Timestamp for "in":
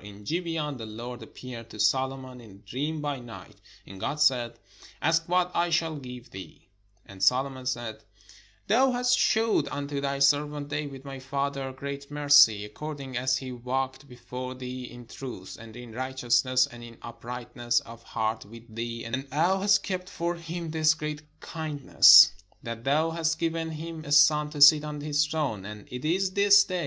0.00-0.22, 2.40-2.50, 14.84-15.06, 15.74-15.90, 16.84-16.98